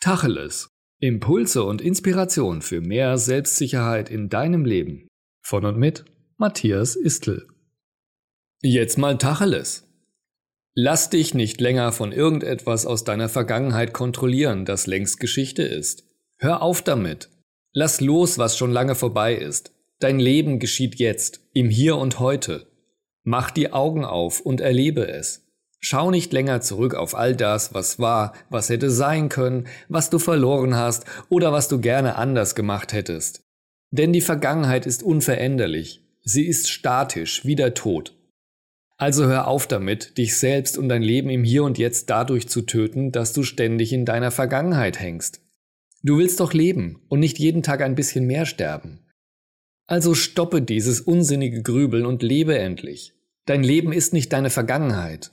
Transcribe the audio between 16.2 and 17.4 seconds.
Hör auf damit.